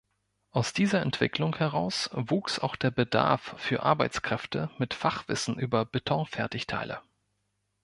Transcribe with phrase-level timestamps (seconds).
[0.49, 7.03] Aus dieser Entwicklung heraus wuchs auch der Bedarf für Arbeitskräfte mit Fachwissen über Betonfertigteile.